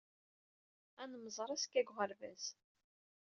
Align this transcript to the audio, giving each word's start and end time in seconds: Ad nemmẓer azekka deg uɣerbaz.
Ad 1.01 1.07
nemmẓer 1.11 1.49
azekka 1.51 1.81
deg 1.81 1.89
uɣerbaz. 1.91 2.43